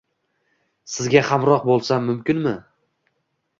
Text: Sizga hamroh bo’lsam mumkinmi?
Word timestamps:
Sizga 0.93 1.23
hamroh 1.27 1.69
bo’lsam 1.69 2.09
mumkinmi? 2.13 2.57